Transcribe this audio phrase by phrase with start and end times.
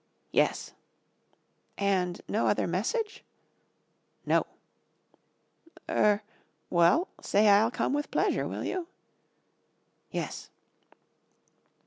[0.31, 0.73] "Yes."
[1.77, 3.23] "And no other message?"
[4.25, 4.47] "No."
[5.87, 6.23] "Er
[6.71, 8.87] well, say I'll come with pleasure, will you?"
[10.09, 10.49] "Yes."